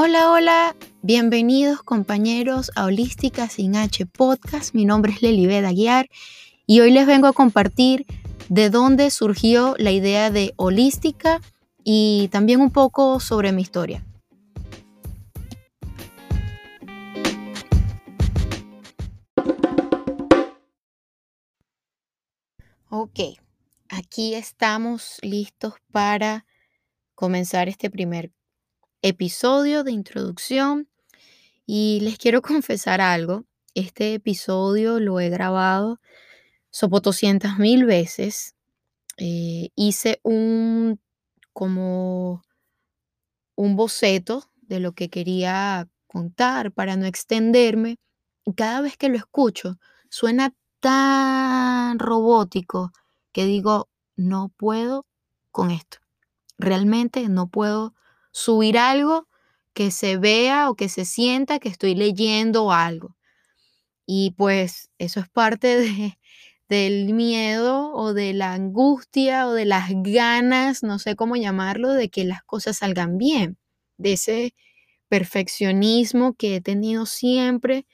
Hola, 0.00 0.30
hola, 0.30 0.76
bienvenidos 1.02 1.82
compañeros 1.82 2.70
a 2.76 2.84
Holística 2.84 3.48
sin 3.48 3.74
H 3.74 4.06
Podcast. 4.06 4.72
Mi 4.72 4.84
nombre 4.84 5.10
es 5.10 5.22
Lelibet 5.22 5.64
Aguiar 5.64 6.08
y 6.68 6.78
hoy 6.78 6.92
les 6.92 7.04
vengo 7.04 7.26
a 7.26 7.32
compartir 7.32 8.06
de 8.48 8.70
dónde 8.70 9.10
surgió 9.10 9.74
la 9.76 9.90
idea 9.90 10.30
de 10.30 10.54
holística 10.54 11.40
y 11.82 12.28
también 12.30 12.60
un 12.60 12.70
poco 12.70 13.18
sobre 13.18 13.50
mi 13.50 13.62
historia. 13.62 14.06
Ok, 22.88 23.18
aquí 23.88 24.34
estamos 24.34 25.18
listos 25.22 25.74
para 25.90 26.46
comenzar 27.16 27.68
este 27.68 27.90
primer 27.90 28.30
episodio 29.02 29.84
de 29.84 29.92
introducción 29.92 30.88
y 31.66 32.00
les 32.02 32.18
quiero 32.18 32.42
confesar 32.42 33.00
algo. 33.00 33.44
Este 33.74 34.14
episodio 34.14 35.00
lo 35.00 35.20
he 35.20 35.28
grabado 35.28 36.00
sopotoscientas 36.70 37.58
mil 37.58 37.84
veces. 37.84 38.54
Eh, 39.16 39.70
hice 39.74 40.20
un 40.22 41.00
como 41.52 42.42
un 43.56 43.74
boceto 43.74 44.44
de 44.62 44.80
lo 44.80 44.92
que 44.92 45.10
quería 45.10 45.88
contar 46.06 46.72
para 46.72 46.96
no 46.96 47.06
extenderme. 47.06 47.98
Cada 48.56 48.80
vez 48.80 48.96
que 48.96 49.08
lo 49.08 49.16
escucho, 49.16 49.78
suena 50.08 50.54
tan 50.80 51.98
robótico 51.98 52.92
que 53.32 53.44
digo, 53.44 53.88
no 54.16 54.50
puedo 54.56 55.06
con 55.50 55.70
esto. 55.70 55.98
Realmente 56.58 57.28
no 57.28 57.48
puedo 57.48 57.94
subir 58.38 58.78
algo 58.78 59.28
que 59.74 59.90
se 59.90 60.16
vea 60.16 60.70
o 60.70 60.76
que 60.76 60.88
se 60.88 61.04
sienta 61.04 61.58
que 61.58 61.68
estoy 61.68 61.94
leyendo 61.94 62.72
algo. 62.72 63.16
Y 64.06 64.32
pues 64.32 64.90
eso 64.98 65.20
es 65.20 65.28
parte 65.28 65.76
de, 65.76 66.18
del 66.68 67.14
miedo 67.14 67.92
o 67.92 68.14
de 68.14 68.32
la 68.34 68.54
angustia 68.54 69.48
o 69.48 69.52
de 69.52 69.64
las 69.64 69.90
ganas, 69.92 70.82
no 70.82 70.98
sé 70.98 71.16
cómo 71.16 71.36
llamarlo, 71.36 71.92
de 71.92 72.10
que 72.10 72.24
las 72.24 72.42
cosas 72.44 72.78
salgan 72.78 73.18
bien, 73.18 73.58
de 73.98 74.14
ese 74.14 74.54
perfeccionismo 75.08 76.34
que 76.34 76.56
he 76.56 76.60
tenido 76.60 77.06
siempre, 77.06 77.86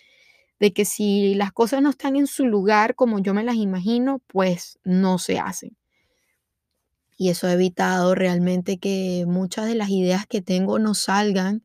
de 0.60 0.72
que 0.72 0.84
si 0.84 1.34
las 1.34 1.52
cosas 1.52 1.82
no 1.82 1.90
están 1.90 2.16
en 2.16 2.26
su 2.26 2.46
lugar 2.46 2.94
como 2.94 3.18
yo 3.20 3.34
me 3.34 3.44
las 3.44 3.56
imagino, 3.56 4.20
pues 4.28 4.78
no 4.84 5.18
se 5.18 5.38
hacen. 5.38 5.76
Y 7.16 7.28
eso 7.28 7.46
ha 7.46 7.52
evitado 7.52 8.14
realmente 8.14 8.78
que 8.78 9.24
muchas 9.26 9.66
de 9.66 9.74
las 9.74 9.90
ideas 9.90 10.26
que 10.26 10.42
tengo 10.42 10.78
no 10.78 10.94
salgan 10.94 11.64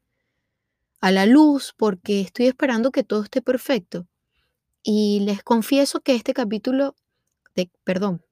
a 1.02 1.11
la 1.11 1.25
luz 1.25 1.73
porque 1.78 2.22
estoy 2.22 2.47
esperando 2.47 2.91
que 2.91 3.03
todo 3.03 3.23
esté 3.23 3.41
perfecto. 3.41 4.08
Y 4.83 5.22
les 5.22 5.44
confieso 5.44 6.02
que 6.02 6.16
este 6.16 6.33
capítulo, 6.33 6.95
de, 7.56 7.69
perdón, 7.83 8.23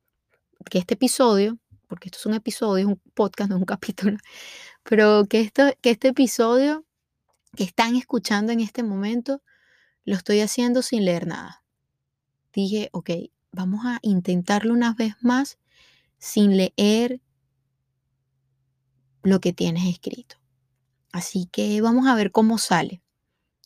que 0.69 0.77
este 0.77 0.93
episodio, 0.93 1.57
porque 1.87 2.09
esto 2.09 2.19
es 2.19 2.25
un 2.25 2.33
episodio, 2.33 2.87
un 2.87 3.01
podcast, 3.13 3.49
no 3.49 3.57
un 3.57 3.65
capítulo, 3.65 4.17
pero 4.83 5.25
que, 5.25 5.41
esto, 5.41 5.63
que 5.81 5.91
este 5.91 6.09
episodio 6.09 6.85
que 7.55 7.63
están 7.63 7.95
escuchando 7.95 8.51
en 8.51 8.59
este 8.59 8.83
momento, 8.83 9.41
lo 10.05 10.15
estoy 10.15 10.41
haciendo 10.41 10.81
sin 10.81 11.05
leer 11.05 11.27
nada. 11.27 11.63
Dije, 12.53 12.89
ok, 12.91 13.09
vamos 13.51 13.85
a 13.85 13.99
intentarlo 14.01 14.73
una 14.73 14.93
vez 14.93 15.15
más 15.21 15.57
sin 16.17 16.57
leer 16.57 17.21
lo 19.23 19.39
que 19.39 19.53
tienes 19.53 19.85
escrito. 19.85 20.37
Así 21.11 21.47
que 21.51 21.81
vamos 21.81 22.07
a 22.07 22.15
ver 22.15 22.31
cómo 22.31 22.57
sale. 22.57 23.01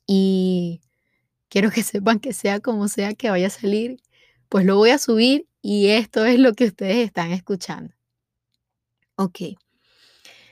Y 0.08 0.81
quiero 1.50 1.72
que 1.72 1.84
sepan 1.84 2.20
que 2.20 2.34
sea 2.34 2.59
como 2.59 2.88
sea 2.88 3.14
que 3.14 3.30
vaya 3.30 3.48
a 3.48 3.52
salir, 3.52 3.98
pues 4.50 4.66
lo 4.66 4.78
voy 4.78 4.90
a 4.92 4.98
subir 4.98 5.48
y 5.62 5.88
esto 5.88 6.25
es 6.25 6.40
lo 6.40 6.53
que 6.53 6.66
ustedes 6.66 7.06
están 7.06 7.31
escuchando. 7.31 7.94
Ok. 9.16 9.40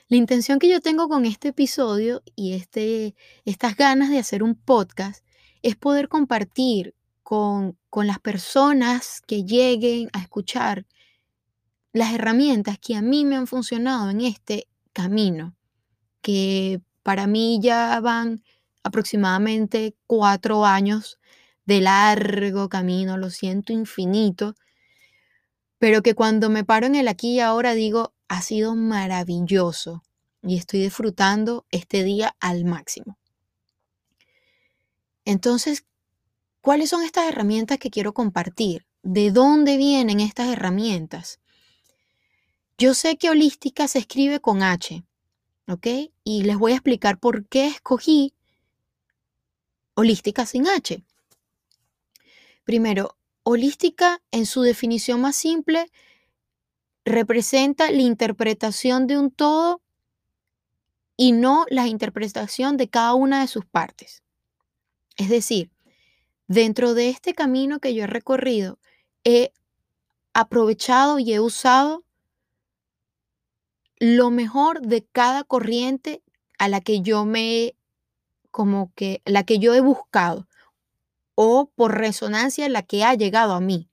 La 0.07 0.18
intención 0.18 0.59
que 0.59 0.69
yo 0.69 0.81
tengo 0.81 1.07
con 1.07 1.25
este 1.25 1.50
episodio 1.50 2.23
y 2.35 2.53
este, 2.53 3.16
estas 3.46 3.75
ganas 3.75 4.09
de 4.09 4.19
hacer 4.19 4.41
un 4.44 4.56
podcast 4.56 5.23
es 5.62 5.75
poder 5.75 6.07
compartir 6.07 6.96
con, 7.22 7.78
con 7.90 8.07
las 8.07 8.19
personas 8.19 9.22
que 9.28 9.44
lleguen 9.44 10.09
a 10.13 10.22
escuchar 10.22 10.88
las 11.99 12.13
herramientas 12.13 12.79
que 12.79 12.95
a 12.95 13.01
mí 13.01 13.25
me 13.25 13.35
han 13.35 13.45
funcionado 13.45 14.09
en 14.09 14.21
este 14.21 14.69
camino, 14.93 15.53
que 16.21 16.79
para 17.03 17.27
mí 17.27 17.59
ya 17.61 17.99
van 17.99 18.41
aproximadamente 18.83 19.97
cuatro 20.07 20.65
años 20.65 21.19
de 21.65 21.81
largo 21.81 22.69
camino, 22.69 23.17
lo 23.17 23.29
siento 23.29 23.73
infinito, 23.73 24.55
pero 25.77 26.01
que 26.01 26.15
cuando 26.15 26.49
me 26.49 26.63
paro 26.63 26.87
en 26.87 26.95
el 26.95 27.09
aquí 27.09 27.33
y 27.33 27.39
ahora 27.41 27.73
digo, 27.73 28.13
ha 28.29 28.41
sido 28.41 28.75
maravilloso 28.75 30.01
y 30.41 30.55
estoy 30.55 30.79
disfrutando 30.79 31.66
este 31.69 32.05
día 32.05 32.33
al 32.39 32.63
máximo. 32.63 33.17
Entonces, 35.25 35.83
¿cuáles 36.61 36.91
son 36.91 37.03
estas 37.03 37.27
herramientas 37.27 37.77
que 37.77 37.89
quiero 37.89 38.13
compartir? 38.13 38.85
¿De 39.03 39.31
dónde 39.31 39.75
vienen 39.75 40.21
estas 40.21 40.47
herramientas? 40.47 41.41
Yo 42.79 42.94
sé 42.94 43.17
que 43.17 43.29
holística 43.29 43.90
se 43.90 44.00
escribe 44.00 44.40
con 44.40 44.63
H, 44.63 45.03
¿ok? 45.67 45.85
Y 46.23 46.44
les 46.44 46.57
voy 46.57 46.72
a 46.72 46.75
explicar 46.75 47.19
por 47.19 47.45
qué 47.45 47.67
escogí 47.67 48.34
holística 49.95 50.45
sin 50.45 50.66
H. 50.66 51.03
Primero, 52.63 53.17
holística 53.44 54.22
en 54.31 54.45
su 54.45 54.62
definición 54.62 55.19
más 55.19 55.35
simple 55.35 55.91
representa 57.03 57.91
la 57.91 58.01
interpretación 58.01 59.07
de 59.07 59.17
un 59.17 59.29
todo 59.29 59.81
y 61.17 61.34
no 61.34 61.66
la 61.69 61.85
interpretación 61.88 62.78
de 62.78 62.88
cada 62.88 63.13
una 63.13 63.41
de 63.41 63.47
sus 63.47 63.66
partes. 63.66 64.23
Es 65.17 65.28
decir, 65.28 65.69
dentro 66.47 66.94
de 66.94 67.09
este 67.09 67.34
camino 67.34 67.81
que 67.81 67.94
yo 67.94 68.06
he 68.06 68.07
recorrido, 68.07 68.79
he 69.25 69.51
aprovechado 70.31 71.19
y 71.19 71.34
he 71.34 71.41
usado 71.41 72.06
lo 73.99 74.31
mejor 74.31 74.81
de 74.81 75.05
cada 75.05 75.43
corriente 75.43 76.23
a 76.57 76.67
la 76.69 76.81
que 76.81 77.01
yo 77.01 77.25
me, 77.25 77.75
como 78.51 78.91
que, 78.95 79.21
la 79.25 79.43
que 79.43 79.59
yo 79.59 79.73
he 79.73 79.81
buscado 79.81 80.47
o 81.35 81.71
por 81.75 81.97
resonancia 81.97 82.67
la 82.69 82.83
que 82.83 83.03
ha 83.03 83.13
llegado 83.13 83.53
a 83.53 83.61
mí. 83.61 83.89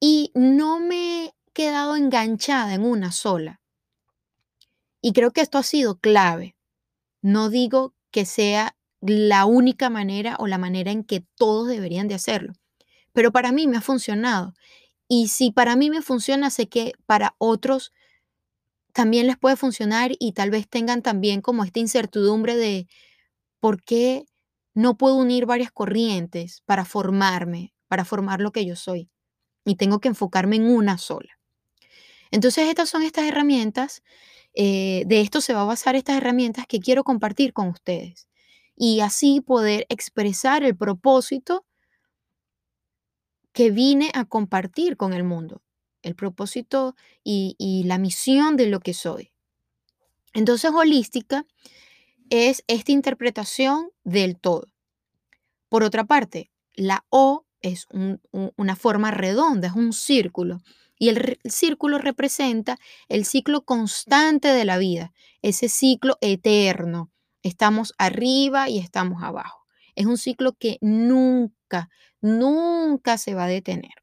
Y 0.00 0.32
no 0.34 0.80
me 0.80 1.26
he 1.26 1.34
quedado 1.52 1.96
enganchada 1.96 2.74
en 2.74 2.84
una 2.84 3.12
sola. 3.12 3.60
Y 5.00 5.12
creo 5.12 5.32
que 5.32 5.40
esto 5.40 5.58
ha 5.58 5.62
sido 5.62 5.98
clave. 5.98 6.56
No 7.20 7.50
digo 7.50 7.94
que 8.10 8.24
sea 8.24 8.76
la 9.00 9.46
única 9.46 9.90
manera 9.90 10.36
o 10.38 10.46
la 10.46 10.58
manera 10.58 10.90
en 10.90 11.04
que 11.04 11.24
todos 11.36 11.68
deberían 11.68 12.06
de 12.08 12.14
hacerlo, 12.14 12.52
pero 13.12 13.32
para 13.32 13.50
mí 13.50 13.66
me 13.66 13.76
ha 13.76 13.80
funcionado. 13.80 14.54
Y 15.08 15.28
si 15.28 15.50
para 15.50 15.76
mí 15.76 15.90
me 15.90 16.02
funciona, 16.02 16.50
sé 16.50 16.68
que 16.68 16.92
para 17.06 17.34
otros 17.38 17.92
también 18.92 19.26
les 19.26 19.38
puede 19.38 19.56
funcionar 19.56 20.12
y 20.18 20.32
tal 20.32 20.50
vez 20.50 20.68
tengan 20.68 21.02
también 21.02 21.40
como 21.40 21.64
esta 21.64 21.80
incertidumbre 21.80 22.56
de 22.56 22.86
por 23.60 23.82
qué 23.82 24.26
no 24.74 24.96
puedo 24.96 25.16
unir 25.16 25.46
varias 25.46 25.72
corrientes 25.72 26.62
para 26.66 26.84
formarme, 26.84 27.74
para 27.88 28.04
formar 28.04 28.40
lo 28.40 28.52
que 28.52 28.64
yo 28.64 28.76
soy. 28.76 29.10
Y 29.64 29.76
tengo 29.76 30.00
que 30.00 30.08
enfocarme 30.08 30.56
en 30.56 30.66
una 30.66 30.98
sola. 30.98 31.38
Entonces, 32.30 32.68
estas 32.68 32.88
son 32.88 33.02
estas 33.02 33.26
herramientas. 33.26 34.02
Eh, 34.54 35.04
de 35.06 35.20
esto 35.20 35.40
se 35.40 35.54
va 35.54 35.62
a 35.62 35.66
basar 35.66 35.94
estas 35.94 36.16
herramientas 36.16 36.66
que 36.66 36.80
quiero 36.80 37.04
compartir 37.04 37.52
con 37.52 37.68
ustedes. 37.68 38.28
Y 38.76 39.00
así 39.00 39.40
poder 39.40 39.86
expresar 39.88 40.64
el 40.64 40.76
propósito 40.76 41.64
que 43.52 43.70
vine 43.70 44.10
a 44.14 44.24
compartir 44.24 44.96
con 44.96 45.12
el 45.12 45.24
mundo 45.24 45.62
el 46.02 46.14
propósito 46.14 46.96
y, 47.24 47.82
la 47.86 47.98
misión 47.98 48.56
de 48.56 48.66
lo 48.66 48.80
que 48.80 48.94
soy. 48.94 49.32
Entonces, 50.34 50.70
holística 50.74 51.46
es 52.30 52.64
esta 52.66 52.92
interpretación 52.92 53.90
del 54.04 54.38
todo. 54.38 54.68
Por 55.68 55.82
otra 55.82 56.04
parte, 56.04 56.50
la 56.74 57.04
O 57.10 57.46
es 57.60 57.86
una 58.56 58.76
forma 58.76 59.10
redonda, 59.10 59.68
es 59.68 59.74
un 59.74 59.92
círculo. 59.92 60.60
Y 60.98 61.08
el, 61.08 61.38
círculo 61.44 61.98
representa 61.98 62.78
el 63.08 63.24
ciclo 63.24 63.64
constante 63.64 64.48
de 64.48 64.64
la 64.64 64.78
vida, 64.78 65.12
ese 65.42 65.68
ciclo 65.68 66.16
eterno. 66.20 67.10
Estamos 67.42 67.92
arriba 67.98 68.68
y 68.68 68.78
estamos 68.78 69.22
abajo. 69.22 69.66
Es 69.94 70.06
un 70.06 70.16
ciclo 70.16 70.52
que 70.52 70.78
nunca, 70.80 71.90
nunca 72.20 73.18
se 73.18 73.34
va 73.34 73.44
a 73.44 73.48
detener. 73.48 74.01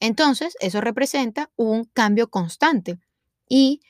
Entonces, 0.00 0.56
eso 0.60 0.80
representa 0.80 1.50
un 1.56 1.84
cambio 1.84 2.30
constante 2.30 2.98
y 3.48 3.82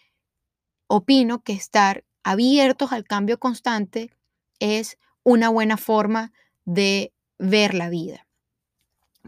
opino 0.89 1.43
que 1.43 1.53
estar 1.53 2.05
abiertos 2.25 2.93
al 2.93 3.05
cambio 3.05 3.39
constante 3.39 4.11
es 4.59 4.99
una 5.23 5.49
buena 5.49 5.77
forma 5.77 6.33
de 6.65 7.13
ver 7.39 7.75
la 7.75 7.89
vida. 7.89 8.27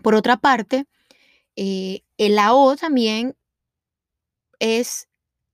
Por 0.02 0.14
otra 0.14 0.36
parte, 0.38 0.86
eh, 1.54 2.02
el 2.18 2.38
AO 2.38 2.76
también 2.76 3.36
es 4.58 5.08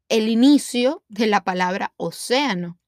el 0.08 0.28
inicio 0.28 1.02
de 1.08 1.26
la 1.26 1.44
palabra 1.44 1.92
océano. 1.96 2.78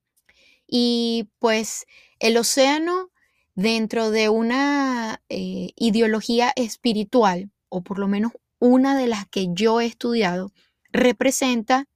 Y 0.67 1.29
pues 1.39 1.87
el 2.19 2.37
océano 2.37 3.11
dentro 3.55 4.11
de 4.11 4.29
una 4.29 5.23
eh, 5.29 5.73
ideología 5.77 6.53
espiritual, 6.57 7.51
o 7.71 7.83
por 7.83 7.99
lo 7.99 8.07
menos 8.07 8.33
una 8.59 8.97
de 8.97 9.07
las 9.07 9.27
que 9.27 9.49
yo 9.53 9.81
he 9.81 9.87
estudiado, 9.87 10.53
representa 10.93 11.89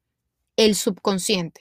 el 0.56 0.74
subconsciente. 0.74 1.60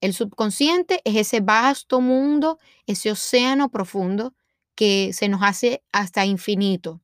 El 0.00 0.12
subconsciente 0.14 1.00
es 1.04 1.16
ese 1.16 1.40
vasto 1.40 2.00
mundo, 2.00 2.58
ese 2.86 3.10
océano 3.10 3.70
profundo 3.70 4.34
que 4.74 5.12
se 5.12 5.28
nos 5.28 5.42
hace 5.42 5.82
hasta 5.90 6.24
infinito. 6.24 7.00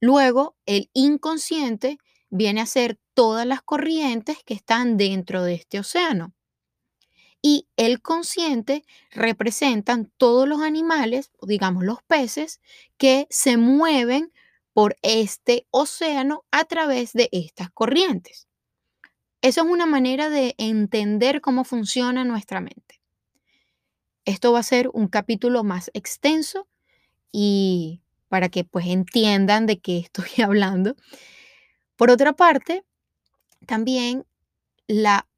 Luego, 0.00 0.56
el 0.64 0.90
inconsciente 0.94 1.98
viene 2.30 2.60
a 2.60 2.66
ser 2.66 2.98
todas 3.12 3.46
las 3.46 3.62
corrientes 3.62 4.38
que 4.44 4.54
están 4.54 4.96
dentro 4.96 5.42
de 5.42 5.54
este 5.54 5.80
océano. 5.80 6.35
Y 7.48 7.68
el 7.76 8.02
consciente 8.02 8.84
representan 9.12 10.10
todos 10.16 10.48
los 10.48 10.62
animales, 10.62 11.30
digamos 11.42 11.84
los 11.84 12.02
peces, 12.02 12.60
que 12.96 13.28
se 13.30 13.56
mueven 13.56 14.32
por 14.72 14.96
este 15.02 15.68
océano 15.70 16.44
a 16.50 16.64
través 16.64 17.12
de 17.12 17.28
estas 17.30 17.70
corrientes. 17.70 18.48
Eso 19.42 19.60
es 19.60 19.66
una 19.68 19.86
manera 19.86 20.28
de 20.28 20.56
entender 20.58 21.40
cómo 21.40 21.62
funciona 21.62 22.24
nuestra 22.24 22.60
mente. 22.60 23.00
Esto 24.24 24.50
va 24.50 24.58
a 24.58 24.64
ser 24.64 24.90
un 24.92 25.06
capítulo 25.06 25.62
más 25.62 25.92
extenso 25.94 26.66
y 27.30 28.02
para 28.26 28.48
que 28.48 28.64
pues 28.64 28.86
entiendan 28.86 29.66
de 29.66 29.78
qué 29.78 29.98
estoy 29.98 30.30
hablando. 30.44 30.96
Por 31.94 32.10
otra 32.10 32.32
parte, 32.32 32.84
también 33.66 34.26
la 34.88 35.28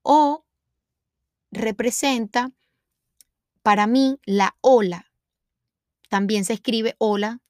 O 0.00 0.46
representa 1.50 2.50
para 3.62 3.86
mí 3.86 4.18
la 4.24 4.56
ola. 4.60 5.10
También 6.08 6.44
se 6.44 6.54
escribe 6.54 6.94
ola 6.98 7.40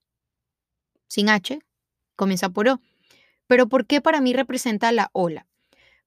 sin 1.07 1.29
H, 1.29 1.61
comienza 2.17 2.51
por 2.51 2.69
O. 2.69 2.81
Pero 3.47 3.69
¿por 3.69 3.87
qué 3.87 4.01
para 4.01 4.21
mí 4.21 4.33
representa 4.33 4.93
la 4.93 5.11
ola? 5.13 5.47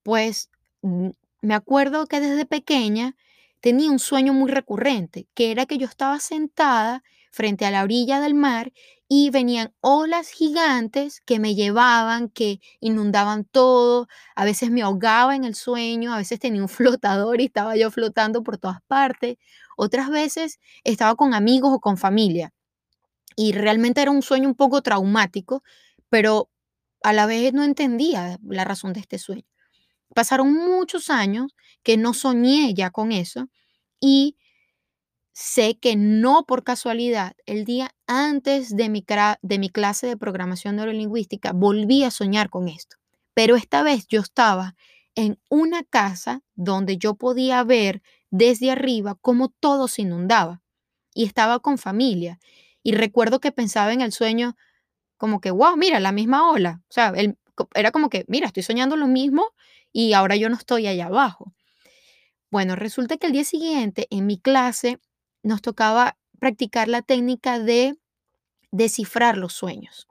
Pues 0.03 0.49
mm, 0.81 1.09
me 1.41 1.53
acuerdo 1.53 2.05
que 2.05 2.19
desde 2.19 2.45
pequeña 2.45 3.15
tenía 3.61 3.91
un 3.91 3.99
sueño 3.99 4.33
muy 4.33 4.51
recurrente, 4.51 5.27
que 5.33 5.51
era 5.51 5.65
que 5.65 5.77
yo 5.77 5.88
estaba 5.88 6.19
sentada 6.19 7.03
frente 7.31 7.66
a 7.66 7.72
la 7.72 7.83
orilla 7.83 8.19
del 8.22 8.33
mar 8.36 8.72
y 9.07 9.30
venían 9.30 9.74
olas 9.81 10.30
gigantes 10.30 11.22
que 11.22 11.39
me 11.39 11.56
llevaban, 11.56 12.30
que 12.30 12.60
inundaban 12.80 13.45
todo, 13.45 14.07
a 14.36 14.45
veces 14.45 14.72
me 14.72 14.83
ahogaba 14.83 15.36
en 15.36 15.44
el 15.44 15.56
sueño, 15.56 16.13
a 16.13 16.18
veces 16.18 16.39
tenía 16.39 16.62
un 16.62 16.69
flotador 16.69 17.42
y 17.42 17.45
estaba 17.45 17.75
yo 17.75 17.92
flotando 17.92 18.44
por 18.44 18.57
todas 18.57 18.81
partes, 18.88 19.38
otras 19.78 20.10
veces 20.10 20.60
estaba 20.83 21.16
con 21.16 21.33
amigos 21.33 21.72
o 21.74 21.80
con 21.80 21.98
familia 21.98 22.54
y 23.36 23.54
realmente 23.54 24.01
era 24.01 24.12
un 24.12 24.22
sueño 24.22 24.48
un 24.48 24.56
poco 24.56 24.81
traumático, 24.81 25.63
pero 26.10 26.50
a 27.04 27.13
la 27.13 27.25
vez 27.25 27.54
no 27.54 27.63
entendía 27.63 28.38
la 28.44 28.66
razón 28.66 28.94
de 28.94 29.00
este 29.00 29.18
sueño. 29.18 29.45
Pasaron 30.13 30.54
muchos 30.54 31.10
años 31.10 31.56
que 31.84 31.98
no 31.98 32.13
soñé 32.13 32.74
ya 32.74 32.92
con 32.92 33.12
eso 33.12 33.48
y 34.00 34.38
sé 35.33 35.78
que 35.80 35.95
no 35.95 36.45
por 36.45 36.63
casualidad, 36.63 37.36
el 37.45 37.66
día 37.66 37.92
antes 38.07 38.75
de 38.75 38.89
mi, 38.89 39.06
de 39.42 39.60
mi 39.60 39.69
clase 39.69 40.07
de 40.07 40.18
programación 40.18 40.75
neurolingüística, 40.75 41.54
volví 41.54 42.04
a 42.04 42.12
soñar 42.12 42.50
con 42.50 42.68
esto. 42.68 42.98
Pero 43.33 43.56
esta 43.56 43.83
vez 43.83 44.07
yo 44.07 44.19
estaba 44.19 44.75
en 45.16 45.39
una 45.50 45.83
casa 45.83 46.42
donde 46.56 46.98
yo 46.98 47.16
podía 47.16 47.63
ver 47.63 48.01
desde 48.30 48.72
arriba 48.72 49.18
cómo 49.22 49.50
todo 49.50 49.88
se 49.88 50.04
inundaba 50.04 50.62
y 51.13 51.25
estaba 51.25 51.60
con 51.60 51.77
familia. 51.77 52.39
Y 52.84 52.94
recuerdo 52.94 53.39
que 53.39 53.51
pensaba 53.51 53.94
en 53.94 54.01
el 54.01 54.12
sueño 54.12 54.56
como 55.18 55.39
que, 55.39 55.51
wow, 55.51 55.77
mira, 55.77 56.00
la 56.00 56.12
misma 56.12 56.50
ola. 56.50 56.81
O 56.89 56.94
sea, 56.94 57.13
era 57.75 57.92
como 57.92 58.10
que, 58.10 58.25
mira, 58.27 58.48
estoy 58.48 58.63
soñando 58.63 58.95
lo 58.95 59.07
mismo 59.07 59.45
y 59.94 60.13
ahora 60.13 60.36
yo 60.36 60.50
no 60.50 60.56
estoy 60.56 60.88
allá 60.88 61.07
abajo. 61.07 61.54
Bueno, 62.50 62.75
resulta 62.75 63.18
que 63.18 63.27
el 63.27 63.34
día 63.34 63.45
siguiente 63.45 64.07
en 64.10 64.25
mi 64.25 64.38
clase 64.39 65.00
nos 65.43 65.61
tocaba 65.61 66.17
practicar 66.39 66.88
la 66.88 67.01
técnica 67.01 67.59
de 67.59 67.97
descifrar 68.71 69.38
los 69.38 69.53
sueños. 69.53 70.07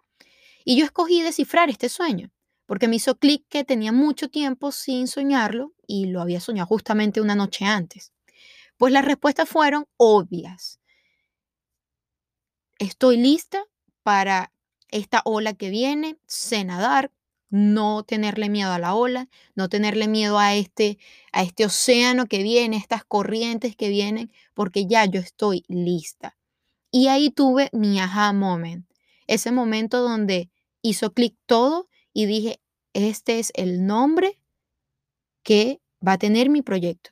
Y 0.65 0.77
yo 0.77 0.85
escogí 0.85 1.23
descifrar 1.23 1.71
este 1.71 1.89
sueño 1.89 2.31
porque 2.67 2.87
me 2.87 2.97
hizo 2.97 3.19
clic 3.19 3.45
que 3.49 3.65
tenía 3.65 3.91
mucho 3.91 4.29
tiempo 4.29 4.71
sin 4.71 5.09
soñarlo 5.09 5.73
y 5.89 6.07
lo 6.07 6.21
había 6.21 6.39
soñado 6.39 6.69
justamente 6.69 7.21
una 7.21 7.35
noche 7.35 7.65
antes. 7.65 8.13
Pues 8.77 8.93
las 8.93 9.05
respuestas 9.05 9.49
fueron 9.49 9.87
obvias. 9.97 10.79
Estoy 12.79 13.17
lista 13.17 13.65
para 14.05 14.53
esta 14.89 15.21
ola 15.25 15.53
que 15.53 15.69
viene, 15.69 16.19
sé 16.27 16.65
nadar, 16.65 17.11
no 17.51 18.05
tenerle 18.05 18.49
miedo 18.49 18.73
a 18.73 18.79
la 18.79 18.95
ola, 18.95 19.29
no 19.55 19.69
tenerle 19.69 20.09
miedo 20.09 20.39
a 20.39 20.55
este, 20.55 20.99
a 21.33 21.43
este 21.43 21.67
océano 21.67 22.27
que 22.27 22.43
viene, 22.43 22.77
estas 22.77 23.05
corrientes 23.05 23.77
que 23.77 23.89
vienen, 23.89 24.33
porque 24.55 24.87
ya 24.87 25.05
yo 25.05 25.21
estoy 25.21 25.65
lista. 25.69 26.39
Y 26.91 27.09
ahí 27.09 27.31
tuve 27.31 27.69
mi 27.73 28.01
aha 28.01 28.33
moment, 28.33 28.89
ese 29.27 29.53
momento 29.53 30.01
donde 30.01 30.51
hizo 30.83 31.13
clic 31.13 31.37
todo 31.47 31.89
y 32.13 32.27
dije, 32.27 32.61
este 32.95 33.39
es 33.39 33.53
el 33.55 33.87
nombre 33.87 34.41
que 35.43 35.81
va 36.07 36.13
a 36.13 36.19
tener 36.19 36.51
mi 36.51 36.63
proyecto. 36.63 37.11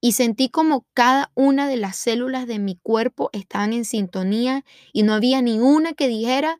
Y 0.00 0.12
sentí 0.12 0.50
como 0.50 0.86
cada 0.92 1.30
una 1.34 1.68
de 1.68 1.76
las 1.76 1.96
células 1.96 2.46
de 2.46 2.58
mi 2.58 2.76
cuerpo 2.76 3.30
estaban 3.32 3.72
en 3.72 3.84
sintonía 3.84 4.64
y 4.92 5.02
no 5.02 5.14
había 5.14 5.40
ni 5.42 5.58
una 5.58 5.94
que 5.94 6.06
dijera, 6.06 6.58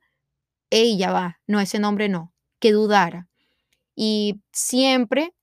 ella 0.71 1.13
va, 1.13 1.41
no, 1.47 1.61
ese 1.61 1.79
nombre 1.79 2.09
no, 2.09 2.33
dudara. 2.73 3.29
Y 3.95 4.41
siempre 4.53 5.35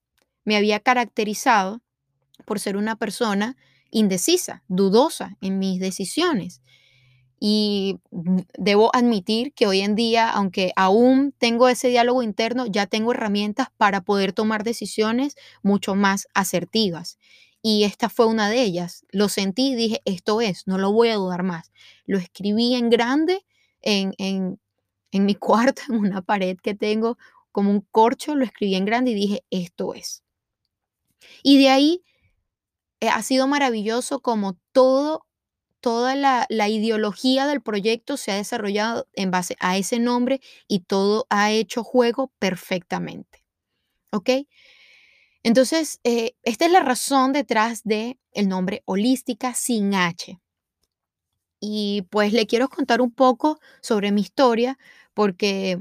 me 0.46 0.56
había 0.56 0.80
caracterizado 0.80 1.82
por 2.46 2.60
ser 2.60 2.78
una 2.78 2.96
persona 2.96 3.58
indecisa, 3.92 4.64
dudosa 4.68 5.38
en 5.42 5.60
mis 5.60 5.80
decisiones. 5.80 6.62
Y 7.40 8.00
debo 8.58 8.90
admitir 8.96 9.54
que 9.54 9.68
hoy 9.68 9.82
en 9.82 9.96
día, 9.96 10.30
aunque 10.30 10.72
aún 10.78 11.34
tengo 11.38 11.68
ese 11.68 11.90
diálogo 11.90 12.24
interno, 12.24 12.66
ya 12.68 12.88
tengo 12.88 13.12
herramientas 13.12 13.68
para 13.76 14.02
poder 14.02 14.32
tomar 14.32 14.64
decisiones 14.64 15.36
mucho 15.62 15.94
más 15.94 16.28
asertivas. 16.34 17.18
Y 17.62 17.84
esta 17.84 18.10
fue 18.10 18.28
una 18.28 18.50
de 18.50 18.62
ellas. 18.62 19.06
Lo 19.12 19.30
sentí 19.30 19.72
y 19.72 19.76
dije, 19.76 20.02
esto 20.06 20.42
es, 20.42 20.68
no 20.68 20.78
lo 20.78 20.92
voy 20.92 21.10
a 21.10 21.16
dudar 21.16 21.44
más. 21.44 21.72
Lo 22.06 22.18
escribí 22.18 22.76
en 22.76 22.90
grande 22.90 23.46
en, 23.82 24.14
en, 24.18 24.60
en 25.14 25.26
mi 25.26 25.36
cuarto, 25.36 25.84
en 25.90 25.96
una 25.96 26.22
pared 26.22 26.58
que 26.58 26.76
tengo 26.76 27.18
como 27.54 27.72
un 27.72 27.82
corcho, 27.92 28.36
lo 28.36 28.44
escribí 28.44 28.76
en 28.76 28.86
grande 28.86 29.12
y 29.12 29.16
dije, 29.16 29.46
esto 29.50 29.94
es. 29.94 30.24
Y 31.42 31.60
de 31.60 31.70
ahí 31.70 32.04
eh, 33.00 33.10
ha 33.10 33.22
sido 33.22 33.48
maravilloso 33.48 34.22
como 34.22 34.58
todo, 34.74 35.26
toda 35.80 36.16
la, 36.16 36.46
la 36.50 36.68
ideología 36.68 37.48
del 37.48 37.62
proyecto 37.62 38.18
se 38.18 38.32
ha 38.32 38.36
desarrollado 38.36 39.08
en 39.14 39.32
base 39.32 39.56
a 39.60 39.78
ese 39.78 40.00
nombre 40.00 40.42
y 40.68 40.80
todo 40.82 41.28
ha 41.30 41.52
hecho 41.52 41.84
juego 41.84 42.32
perfectamente. 42.40 43.44
¿Ok? 44.12 44.30
Entonces, 45.44 46.00
eh, 46.06 46.36
esta 46.44 46.66
es 46.66 46.72
la 46.72 46.80
razón 46.80 47.34
detrás 47.34 47.84
de 47.84 48.18
el 48.32 48.48
nombre 48.48 48.82
holística 48.86 49.54
sin 49.54 49.94
H. 49.94 50.40
Y 51.60 52.04
pues 52.10 52.34
le 52.34 52.48
quiero 52.48 52.70
contar 52.70 53.02
un 53.02 53.12
poco 53.12 53.60
sobre 53.82 54.12
mi 54.12 54.22
historia, 54.22 54.78
porque 55.14 55.80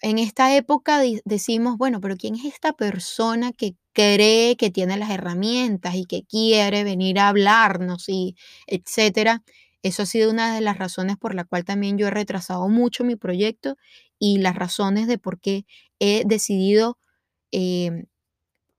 en 0.00 0.18
esta 0.18 0.56
época 0.56 1.00
decimos, 1.24 1.76
bueno, 1.78 2.00
pero 2.00 2.16
¿quién 2.16 2.34
es 2.34 2.44
esta 2.44 2.72
persona 2.72 3.52
que 3.52 3.74
cree 3.92 4.56
que 4.56 4.70
tiene 4.70 4.96
las 4.96 5.10
herramientas 5.10 5.94
y 5.94 6.06
que 6.06 6.24
quiere 6.24 6.84
venir 6.84 7.18
a 7.18 7.28
hablarnos 7.28 8.08
y 8.08 8.36
etcétera? 8.66 9.42
Eso 9.82 10.02
ha 10.02 10.06
sido 10.06 10.30
una 10.30 10.54
de 10.54 10.60
las 10.60 10.78
razones 10.78 11.16
por 11.16 11.34
la 11.34 11.44
cual 11.44 11.64
también 11.64 11.98
yo 11.98 12.06
he 12.08 12.10
retrasado 12.10 12.68
mucho 12.68 13.04
mi 13.04 13.16
proyecto 13.16 13.76
y 14.18 14.38
las 14.38 14.54
razones 14.56 15.06
de 15.06 15.18
por 15.18 15.40
qué 15.40 15.64
he 16.00 16.22
decidido 16.26 16.98
em, 17.52 18.06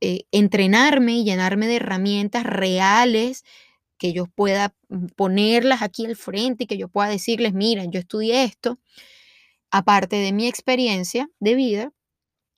eh, 0.01 0.23
entrenarme 0.31 1.13
y 1.13 1.23
llenarme 1.25 1.67
de 1.67 1.77
herramientas 1.77 2.43
reales 2.45 3.43
que 4.01 4.13
yo 4.13 4.25
pueda 4.25 4.73
mm, 4.89 5.09
ponerlas 5.15 5.83
aquí 5.83 6.07
al 6.07 6.15
frente 6.15 6.63
y 6.63 6.67
que 6.67 6.77
yo 6.79 6.87
pueda 6.89 7.07
decirles, 7.07 7.53
miren, 7.53 7.91
yo 7.91 7.99
estudié 7.99 8.43
esto 8.43 8.79
aparte 9.69 10.15
de 10.15 10.31
mi 10.33 10.47
experiencia 10.47 11.29
de 11.39 11.53
vida, 11.53 11.93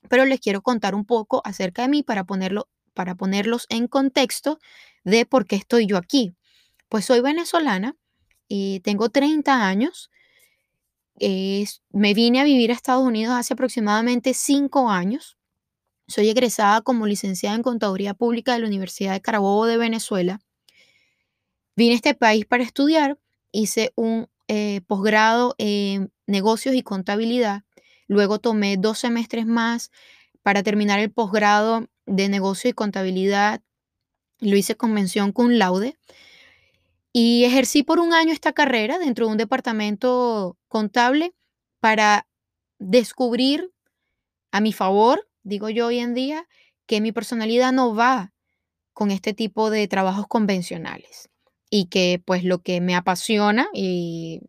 pero 0.10 0.26
les 0.26 0.40
quiero 0.40 0.62
contar 0.62 0.96
un 0.96 1.06
poco 1.06 1.42
acerca 1.44 1.82
de 1.82 1.90
mí 1.90 2.02
para 2.02 2.24
ponerlo 2.24 2.70
para 2.94 3.16
ponerlos 3.16 3.66
en 3.70 3.88
contexto 3.90 4.60
de 5.04 5.26
por 5.26 5.46
qué 5.46 5.58
estoy 5.58 5.86
yo 5.86 5.98
aquí. 5.98 6.34
Pues 6.88 7.06
soy 7.06 7.20
venezolana 7.20 7.98
y 8.48 8.80
tengo 8.80 9.10
30 9.10 9.68
años. 9.68 10.12
me 11.92 12.14
vine 12.14 12.40
a 12.40 12.46
vivir 12.46 12.72
a 12.72 12.76
Estados 12.76 13.04
Unidos 13.04 13.36
hace 13.38 13.54
aproximadamente 13.54 14.34
5 14.34 14.90
años. 14.90 15.38
Soy 16.08 16.30
egresada 16.30 16.82
como 16.82 17.06
licenciada 17.06 17.56
en 17.56 17.64
Contaduría 17.64 18.14
Pública 18.14 18.54
de 18.54 18.60
la 18.60 18.68
Universidad 18.68 19.14
de 19.14 19.22
Carabobo 19.22 19.66
de 19.66 19.78
Venezuela. 19.78 20.40
Vine 21.76 21.94
a 21.94 21.96
este 21.96 22.14
país 22.14 22.46
para 22.46 22.64
estudiar, 22.64 23.18
hice 23.52 23.94
un 23.96 24.28
eh, 24.48 24.82
posgrado 24.86 25.56
en 25.58 26.14
negocios 26.28 26.76
y 26.76 26.84
contabilidad. 26.84 27.64
Luego 28.08 28.38
tomé 28.38 28.78
dos 28.78 29.00
semestres 29.00 29.48
más 29.48 29.90
para 30.44 30.62
terminar 30.62 31.00
el 31.00 31.12
posgrado 31.12 31.88
de 32.06 32.30
negocio 32.30 32.70
y 32.70 32.74
contabilidad. 32.74 33.64
Lo 34.40 34.56
hice 34.56 34.76
con 34.76 34.94
mención 34.94 35.32
cum 35.32 35.50
laude. 35.50 35.98
Y 37.12 37.44
ejercí 37.46 37.82
por 37.82 38.00
un 38.00 38.14
año 38.14 38.34
esta 38.34 38.54
carrera 38.54 39.00
dentro 39.00 39.26
de 39.26 39.32
un 39.32 39.38
departamento 39.40 40.58
contable 40.68 41.34
para 41.80 42.28
descubrir 42.78 43.72
a 44.52 44.62
mi 44.62 44.74
favor, 44.74 45.28
digo 45.42 45.70
yo 45.70 45.88
hoy 45.88 46.00
en 46.00 46.14
día, 46.14 46.48
que 46.86 47.02
mi 47.02 47.12
personalidad 47.12 47.72
no 47.72 47.96
va 47.96 48.32
con 48.94 49.10
este 49.10 49.34
tipo 49.34 49.72
de 49.72 49.88
trabajos 49.88 50.28
convencionales 50.28 51.33
y 51.76 51.86
que 51.86 52.22
pues 52.24 52.44
lo 52.44 52.62
que 52.62 52.82
me 52.82 52.96
apasiona 52.96 53.68
y 53.74 54.42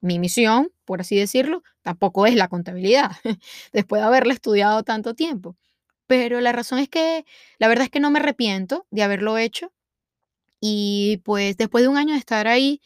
mi 0.00 0.18
misión, 0.18 0.72
por 0.86 1.02
así 1.02 1.14
decirlo, 1.14 1.62
tampoco 1.82 2.24
es 2.24 2.34
la 2.34 2.48
contabilidad, 2.48 3.10
después 3.74 4.00
de 4.00 4.06
haberla 4.06 4.32
estudiado 4.32 4.82
tanto 4.82 5.12
tiempo. 5.12 5.54
Pero 6.06 6.40
la 6.40 6.52
razón 6.52 6.78
es 6.78 6.88
que 6.88 7.26
la 7.58 7.68
verdad 7.68 7.84
es 7.84 7.90
que 7.90 8.00
no 8.00 8.10
me 8.10 8.20
arrepiento 8.20 8.86
de 8.90 9.02
haberlo 9.02 9.36
hecho 9.36 9.70
y 10.58 11.20
pues 11.26 11.58
después 11.58 11.84
de 11.84 11.88
un 11.88 11.98
año 11.98 12.14
de 12.14 12.20
estar 12.20 12.48
ahí, 12.48 12.80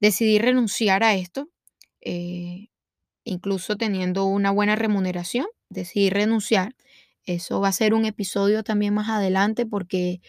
decidí 0.00 0.38
renunciar 0.38 1.02
a 1.02 1.14
esto, 1.14 1.48
eh, 2.02 2.68
incluso 3.24 3.76
teniendo 3.76 4.26
una 4.26 4.50
buena 4.50 4.76
remuneración, 4.76 5.46
decidí 5.70 6.10
renunciar. 6.10 6.76
Eso 7.24 7.58
va 7.62 7.68
a 7.68 7.72
ser 7.72 7.94
un 7.94 8.04
episodio 8.04 8.62
también 8.64 8.92
más 8.92 9.08
adelante 9.08 9.64
porque 9.64 10.20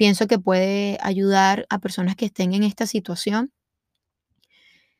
pienso 0.00 0.26
que 0.26 0.38
puede 0.38 0.96
ayudar 1.02 1.66
a 1.68 1.78
personas 1.78 2.16
que 2.16 2.24
estén 2.24 2.54
en 2.54 2.62
esta 2.62 2.86
situación. 2.86 3.52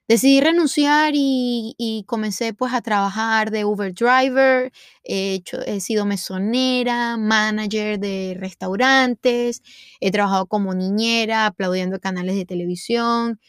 Decidí 0.07 0.43
renunciar 0.43 1.15
y, 1.15 2.05
comencé 2.07 2.53
pues 2.53 2.75
a 2.75 2.83
trabajar 2.83 3.51
de 3.51 3.65
Uber 3.65 3.95
driver, 3.95 4.71
he, 5.03 5.33
hecho, 5.33 5.59
he 5.65 5.81
sido 5.81 6.05
mesonera, 6.05 7.17
manager 7.17 7.99
de 7.99 8.37
restaurantes, 8.39 9.63
he 10.01 10.11
trabajado 10.11 10.45
como 10.45 10.75
niñera, 10.75 11.47
aplaudiendo 11.47 11.99
canales 11.99 12.37
de 12.37 12.45
televisión, 12.45 13.41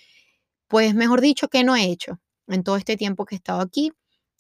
pues 0.70 0.96
mejor 0.96 1.20
dicho, 1.20 1.50
¿qué 1.50 1.65
no 1.65 1.75
he 1.75 1.84
hecho 1.84 2.22
en 2.48 2.63
todo 2.63 2.77
este 2.77 2.96
tiempo 2.96 3.25
que 3.25 3.36
he 3.36 3.39
estado 3.39 3.60
aquí? 3.60 3.91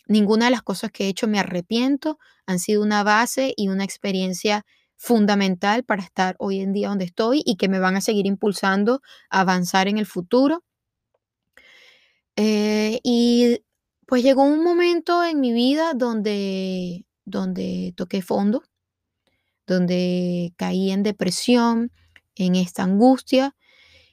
Ninguna 0.07 0.45
de 0.45 0.51
las 0.51 0.61
cosas 0.61 0.91
que 0.91 1.07
he 1.07 1.09
hecho 1.09 1.27
me 1.27 1.39
arrepiento, 1.39 2.19
han 2.45 2.59
sido 2.59 2.81
una 2.81 3.03
base 3.03 3.53
y 3.57 3.67
una 3.67 3.83
experiencia 3.83 4.65
fundamental 5.01 5.83
para 5.83 6.03
estar 6.03 6.35
hoy 6.37 6.59
en 6.59 6.73
día 6.73 6.89
donde 6.89 7.05
estoy 7.05 7.41
y 7.43 7.55
que 7.55 7.67
me 7.67 7.79
van 7.79 7.95
a 7.95 8.01
seguir 8.01 8.27
impulsando 8.27 9.01
a 9.31 9.41
avanzar 9.41 9.87
en 9.87 9.97
el 9.97 10.05
futuro. 10.05 10.63
Eh, 12.35 12.99
y 13.03 13.63
pues 14.05 14.21
llegó 14.21 14.43
un 14.43 14.63
momento 14.63 15.23
en 15.25 15.39
mi 15.39 15.53
vida 15.53 15.93
donde, 15.95 17.03
donde 17.25 17.93
toqué 17.97 18.21
fondo, 18.21 18.61
donde 19.65 20.53
caí 20.55 20.91
en 20.91 21.01
depresión, 21.01 21.91
en 22.35 22.53
esta 22.53 22.83
angustia 22.83 23.55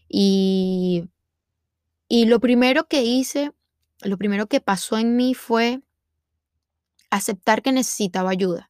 y, 0.09 1.05
y 2.09 2.25
lo 2.25 2.41
primero 2.41 2.89
que 2.89 3.03
hice, 3.03 3.53
lo 4.01 4.17
primero 4.17 4.47
que 4.47 4.63
pasó 4.63 4.97
en 4.97 5.17
mí 5.17 5.35
fue 5.35 5.83
aceptar 7.11 7.61
que 7.61 7.73
necesitaba 7.73 8.31
ayuda, 8.31 8.68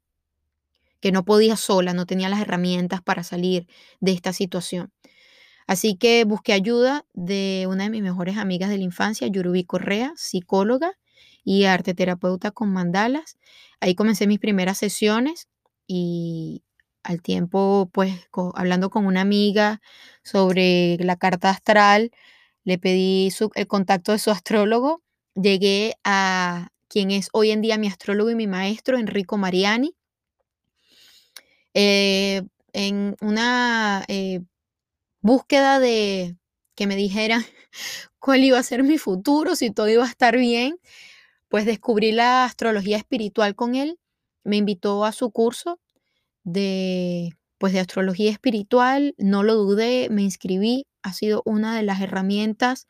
que 1.00 1.12
no 1.12 1.24
podía 1.24 1.56
sola, 1.56 1.94
no 1.94 2.06
tenía 2.06 2.28
las 2.28 2.40
herramientas 2.40 3.02
para 3.02 3.22
salir 3.24 3.66
de 4.00 4.12
esta 4.12 4.32
situación. 4.32 4.92
Así 5.66 5.96
que 5.96 6.24
busqué 6.24 6.52
ayuda 6.54 7.04
de 7.14 7.66
una 7.68 7.84
de 7.84 7.90
mis 7.90 8.02
mejores 8.02 8.38
amigas 8.38 8.70
de 8.70 8.78
la 8.78 8.84
infancia, 8.84 9.26
Yurubi 9.28 9.64
Correa, 9.64 10.12
psicóloga 10.16 10.92
y 11.44 11.64
arte 11.64 11.94
terapeuta 11.94 12.50
con 12.50 12.72
mandalas. 12.72 13.36
Ahí 13.80 13.94
comencé 13.94 14.26
mis 14.26 14.38
primeras 14.38 14.78
sesiones 14.78 15.48
y 15.86 16.62
al 17.02 17.22
tiempo, 17.22 17.90
pues, 17.92 18.14
hablando 18.54 18.90
con 18.90 19.06
una 19.06 19.20
amiga 19.22 19.80
sobre 20.24 20.96
la 21.00 21.16
carta 21.16 21.50
astral, 21.50 22.10
le 22.64 22.78
pedí 22.78 23.30
el 23.56 23.66
contacto 23.68 24.12
de 24.12 24.18
su 24.18 24.30
astrólogo. 24.30 25.02
Llegué 25.34 25.96
a 26.04 26.68
quien 26.88 27.10
es 27.10 27.28
hoy 27.32 27.50
en 27.50 27.62
día 27.62 27.78
mi 27.78 27.88
astrólogo 27.88 28.30
y 28.30 28.34
mi 28.36 28.46
maestro, 28.46 28.98
Enrico 28.98 29.38
Mariani. 29.38 29.94
Eh, 31.80 32.42
en 32.72 33.14
una 33.20 34.04
eh, 34.08 34.40
búsqueda 35.20 35.78
de 35.78 36.36
que 36.74 36.88
me 36.88 36.96
dijera 36.96 37.44
cuál 38.18 38.42
iba 38.42 38.58
a 38.58 38.64
ser 38.64 38.82
mi 38.82 38.98
futuro, 38.98 39.54
si 39.54 39.70
todo 39.70 39.88
iba 39.88 40.04
a 40.04 40.08
estar 40.08 40.36
bien, 40.36 40.80
pues 41.46 41.66
descubrí 41.66 42.10
la 42.10 42.44
astrología 42.44 42.96
espiritual 42.96 43.54
con 43.54 43.76
él. 43.76 44.00
Me 44.42 44.56
invitó 44.56 45.04
a 45.04 45.12
su 45.12 45.30
curso 45.30 45.78
de 46.42 47.36
pues 47.58 47.72
de 47.72 47.80
astrología 47.80 48.32
espiritual, 48.32 49.14
no 49.16 49.44
lo 49.44 49.54
dudé, 49.54 50.08
me 50.10 50.22
inscribí, 50.22 50.84
ha 51.04 51.12
sido 51.12 51.42
una 51.44 51.76
de 51.76 51.84
las 51.84 52.00
herramientas 52.00 52.88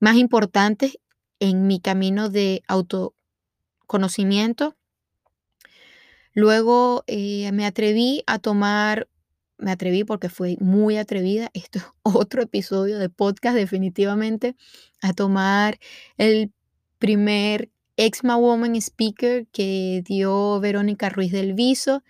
más 0.00 0.16
importantes 0.16 0.98
en 1.38 1.66
mi 1.66 1.80
camino 1.80 2.30
de 2.30 2.62
autoconocimiento. 2.66 4.74
Luego 6.36 7.02
eh, 7.06 7.50
me 7.52 7.64
atreví 7.64 8.22
a 8.26 8.38
tomar 8.38 9.08
me 9.56 9.70
atreví 9.70 10.04
porque 10.04 10.28
fue 10.28 10.58
muy 10.60 10.98
atrevida. 10.98 11.50
Esto 11.54 11.78
es 11.78 11.84
otro 12.02 12.42
episodio 12.42 12.98
de 12.98 13.08
podcast 13.08 13.56
definitivamente 13.56 14.54
a 15.00 15.14
tomar 15.14 15.78
el 16.18 16.52
primer 16.98 17.70
Exma 17.96 18.36
Woman 18.36 18.76
Speaker 18.76 19.46
que 19.46 20.02
dio 20.04 20.60
Verónica 20.60 21.08
Ruiz 21.08 21.32
del 21.32 21.54
Viso 21.54 22.04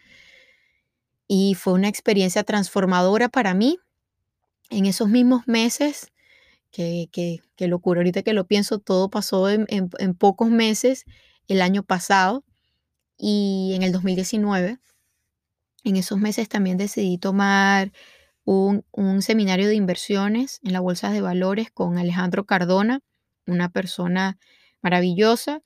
y 1.28 1.54
fue 1.54 1.74
una 1.74 1.86
experiencia 1.86 2.42
transformadora 2.42 3.28
para 3.28 3.54
mí. 3.54 3.78
En 4.70 4.86
esos 4.86 5.08
mismos 5.08 5.46
meses, 5.46 6.10
que, 6.72 7.08
que, 7.12 7.68
locura, 7.68 8.00
ahorita 8.00 8.24
que 8.24 8.32
lo 8.32 8.44
pienso, 8.44 8.80
todo 8.80 9.08
pasó 9.08 9.48
en, 9.48 9.66
en 9.68 10.14
pocos 10.14 10.50
meses 10.50 11.04
el 11.46 11.62
año 11.62 11.84
pasado 11.84 12.42
y 13.18 13.72
en 13.74 13.82
el 13.82 13.92
2019 13.92 14.78
en 15.86 15.94
esos 15.96 16.18
meses 16.18 16.48
también 16.48 16.78
decidí 16.78 17.16
tomar 17.16 17.92
un, 18.44 18.84
seminario 19.22 19.68
de 19.68 19.76
inversiones 19.76 20.60
en 20.64 20.72
la 20.72 20.80
Bolsa 20.80 21.10
de 21.10 21.20
Valores 21.20 21.70
con 21.70 21.96
Alejandro 21.96 22.44
Cardona, 22.44 23.00
una 23.46 23.68
persona 23.68 24.36
maravillosa. 24.82 25.62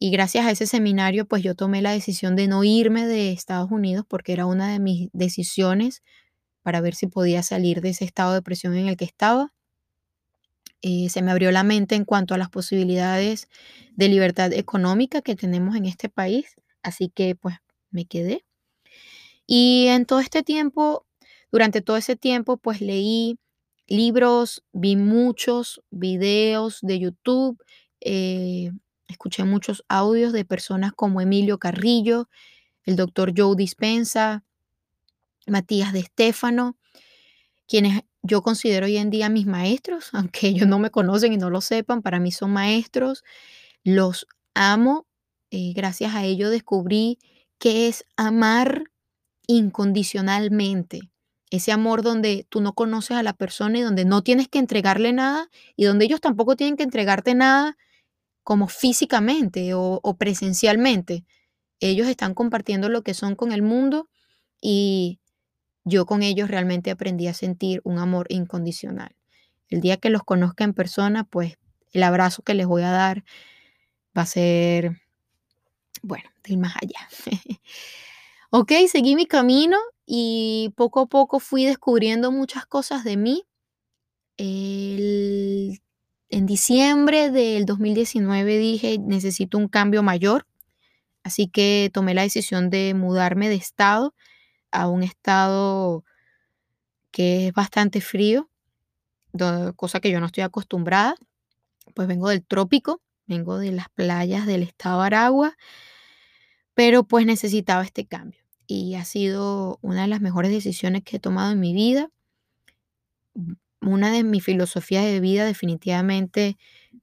Y 0.00 0.10
gracias 0.10 0.46
a 0.46 0.50
ese 0.50 0.66
seminario, 0.66 1.26
pues 1.26 1.44
yo 1.44 1.54
tomé 1.54 1.80
la 1.80 1.92
decisión 1.92 2.34
de 2.34 2.48
no 2.48 2.64
irme 2.64 3.06
de 3.06 3.30
Estados 3.32 3.70
Unidos 3.70 4.04
porque 4.08 4.32
era 4.32 4.46
una 4.46 4.72
de 4.72 4.80
mis 4.80 5.10
decisiones 5.12 6.02
para 6.62 6.80
ver 6.80 6.96
si 6.96 7.06
podía 7.06 7.44
salir 7.44 7.80
de 7.82 7.90
ese 7.90 8.04
estado 8.04 8.34
de 8.34 8.42
presión 8.42 8.76
en 8.76 8.88
el 8.88 8.96
que 8.96 9.04
estaba. 9.04 9.52
Eh, 10.82 11.08
se 11.08 11.22
me 11.22 11.30
abrió 11.30 11.52
la 11.52 11.62
mente 11.62 11.94
en 11.94 12.04
cuanto 12.04 12.34
a 12.34 12.38
las 12.38 12.50
posibilidades 12.50 13.48
de 13.94 14.08
libertad 14.08 14.52
económica 14.52 15.22
que 15.22 15.36
tenemos 15.36 15.76
en 15.76 15.86
este 15.86 16.08
país, 16.08 16.56
así 16.82 17.08
que 17.08 17.34
pues 17.34 17.56
me 17.90 18.06
quedé. 18.06 18.44
Y 19.46 19.86
en 19.88 20.06
todo 20.06 20.20
este 20.20 20.42
tiempo, 20.42 21.06
durante 21.50 21.82
todo 21.82 21.96
ese 21.96 22.16
tiempo, 22.16 22.56
pues 22.56 22.80
leí 22.80 23.38
libros, 23.86 24.64
vi 24.72 24.96
muchos 24.96 25.82
videos 25.90 26.78
de 26.82 26.98
YouTube, 26.98 27.62
eh, 28.00 28.72
escuché 29.08 29.44
muchos 29.44 29.84
audios 29.88 30.32
de 30.32 30.44
personas 30.44 30.92
como 30.92 31.20
Emilio 31.20 31.58
Carrillo, 31.58 32.28
el 32.84 32.96
doctor 32.96 33.32
Joe 33.36 33.54
Dispensa, 33.56 34.44
Matías 35.46 35.92
de 35.92 36.00
Estéfano, 36.00 36.76
quienes 37.66 38.02
yo 38.22 38.42
considero 38.42 38.86
hoy 38.86 38.96
en 38.96 39.10
día 39.10 39.28
mis 39.28 39.46
maestros, 39.46 40.10
aunque 40.12 40.48
ellos 40.48 40.68
no 40.68 40.78
me 40.78 40.90
conocen 40.90 41.32
y 41.32 41.36
no 41.36 41.50
lo 41.50 41.60
sepan, 41.60 42.02
para 42.02 42.20
mí 42.20 42.32
son 42.32 42.52
maestros, 42.52 43.24
los 43.84 44.26
amo, 44.54 45.06
eh, 45.52 45.74
gracias 45.74 46.14
a 46.14 46.24
ellos 46.24 46.50
descubrí 46.50 47.18
qué 47.58 47.86
es 47.86 48.06
amar 48.16 48.84
incondicionalmente. 49.46 51.10
Ese 51.50 51.72
amor 51.72 52.00
donde 52.02 52.46
tú 52.48 52.62
no 52.62 52.72
conoces 52.72 53.18
a 53.18 53.22
la 53.22 53.34
persona 53.34 53.78
y 53.78 53.82
donde 53.82 54.06
no 54.06 54.22
tienes 54.22 54.48
que 54.48 54.58
entregarle 54.58 55.12
nada 55.12 55.50
y 55.76 55.84
donde 55.84 56.06
ellos 56.06 56.22
tampoco 56.22 56.56
tienen 56.56 56.78
que 56.78 56.84
entregarte 56.84 57.34
nada 57.34 57.76
como 58.44 58.66
físicamente 58.66 59.72
o, 59.74 60.00
presencialmente. 60.18 61.26
Ellos 61.80 62.08
están 62.08 62.32
compartiendo 62.32 62.88
lo 62.88 63.02
que 63.02 63.12
son 63.12 63.36
con 63.36 63.52
el 63.52 63.60
mundo 63.60 64.08
y 64.58 65.20
yo 65.84 66.06
con 66.06 66.22
ellos 66.22 66.48
realmente 66.48 66.90
aprendí 66.90 67.26
a 67.26 67.34
sentir 67.34 67.82
un 67.84 67.98
amor 67.98 68.26
incondicional. 68.30 69.14
El 69.68 69.82
día 69.82 69.98
que 69.98 70.08
los 70.08 70.22
conozca 70.22 70.64
en 70.64 70.72
persona, 70.72 71.24
pues 71.24 71.58
el 71.92 72.04
abrazo 72.04 72.42
que 72.42 72.54
les 72.54 72.66
voy 72.66 72.84
a 72.84 72.90
dar 72.90 73.24
va 74.16 74.22
a 74.22 74.26
ser, 74.26 75.01
bueno, 76.02 76.28
del 76.44 76.58
más 76.58 76.74
allá. 76.80 77.08
ok, 78.50 78.72
seguí 78.90 79.16
mi 79.16 79.26
camino 79.26 79.78
y 80.06 80.72
poco 80.76 81.00
a 81.00 81.06
poco 81.06 81.40
fui 81.40 81.64
descubriendo 81.64 82.30
muchas 82.32 82.66
cosas 82.66 83.04
de 83.04 83.16
mí. 83.16 83.44
en 84.36 85.78
diciembre 86.46 87.30
del 87.30 87.66
2019 87.66 88.58
dije, 88.58 88.98
necesito 88.98 89.58
un 89.58 89.68
cambio 89.68 90.02
mayor, 90.02 90.46
así 91.22 91.48
que 91.48 91.90
tomé 91.92 92.14
la 92.14 92.22
decisión 92.22 92.70
de 92.70 92.94
mudarme 92.94 93.48
de 93.48 93.56
estado 93.56 94.14
a 94.72 94.88
un 94.88 95.02
estado 95.02 96.04
que 97.12 97.48
es 97.48 97.52
bastante 97.52 98.00
frío, 98.00 98.48
cosa 99.76 100.00
que 100.00 100.10
yo 100.10 100.20
no 100.20 100.26
estoy 100.26 100.42
acostumbrada. 100.42 101.14
Pues 101.94 102.08
vengo 102.08 102.28
del 102.28 102.44
trópico, 102.44 103.00
vengo 103.26 103.58
de 103.58 103.72
las 103.72 103.88
playas 103.90 104.46
del 104.46 104.62
estado 104.62 105.02
Aragua, 105.02 105.56
pero 106.74 107.04
pues 107.04 107.26
necesitaba 107.26 107.84
este 107.84 108.06
cambio 108.06 108.42
y 108.66 108.94
ha 108.94 109.04
sido 109.04 109.78
una 109.82 110.02
de 110.02 110.08
las 110.08 110.20
mejores 110.20 110.50
decisiones 110.50 111.02
que 111.04 111.16
he 111.16 111.20
tomado 111.20 111.52
en 111.52 111.60
mi 111.60 111.74
vida. 111.74 112.10
Una 113.80 114.10
de 114.12 114.22
mis 114.22 114.44
filosofías 114.44 115.04
de 115.04 115.20
vida 115.20 115.44
definitivamente 115.44 116.56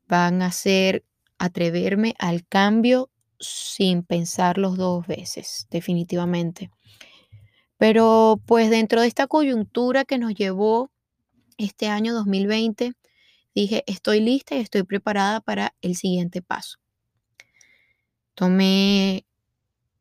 van 0.08 0.42
a 0.42 0.52
ser 0.52 1.04
atreverme 1.38 2.16
al 2.18 2.46
cambio 2.48 3.10
sin 3.40 4.04
pensarlos 4.04 4.78
dos 4.78 5.06
veces, 5.06 5.68
definitivamente. 5.70 6.72
Pero 7.78 8.42
pues 8.46 8.70
dentro 8.70 9.02
de 9.02 9.08
esta 9.08 9.28
coyuntura 9.28 10.06
que 10.06 10.18
nos 10.18 10.34
llevó 10.34 10.92
este 11.58 11.88
año 11.88 12.14
2020, 12.14 12.94
dije, 13.54 13.84
estoy 13.88 14.20
lista 14.22 14.56
y 14.56 14.60
estoy 14.60 14.84
preparada 14.84 15.40
para 15.40 15.76
el 15.82 15.96
siguiente 15.96 16.42
paso. 16.42 16.80
Tomé 18.34 19.26